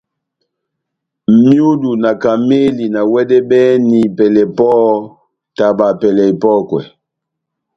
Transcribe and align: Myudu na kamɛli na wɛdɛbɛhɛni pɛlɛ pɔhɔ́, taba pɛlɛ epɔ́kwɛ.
Myudu 1.45 1.91
na 2.03 2.11
kamɛli 2.21 2.85
na 2.93 3.01
wɛdɛbɛhɛni 3.11 3.99
pɛlɛ 4.17 4.43
pɔhɔ́, 4.57 4.91
taba 5.57 5.87
pɛlɛ 5.99 6.23
epɔ́kwɛ. 6.31 6.81